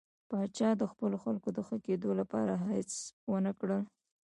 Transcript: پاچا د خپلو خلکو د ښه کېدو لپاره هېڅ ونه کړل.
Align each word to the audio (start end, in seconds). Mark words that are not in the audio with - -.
پاچا 0.29 0.69
د 0.77 0.83
خپلو 0.91 1.17
خلکو 1.23 1.49
د 1.53 1.59
ښه 1.67 1.77
کېدو 1.85 2.09
لپاره 2.19 2.53
هېڅ 2.69 2.91
ونه 3.31 3.51
کړل. 3.59 3.81